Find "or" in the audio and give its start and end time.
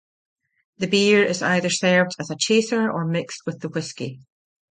2.91-3.05